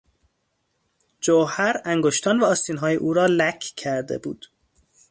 جوهر 1.21 1.81
انگشتان 1.85 2.39
و 2.39 2.45
آستینهای 2.45 2.95
او 2.95 3.13
را 3.13 3.25
لک 3.25 3.59
کرده 3.59 4.17
بود. 4.17 4.47